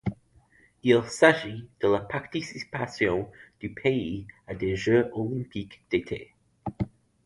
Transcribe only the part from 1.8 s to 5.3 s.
la participation du pays à des Jeux